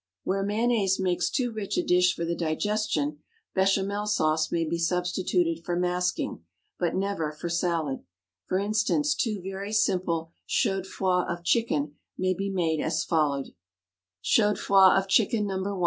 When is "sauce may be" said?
4.07-4.79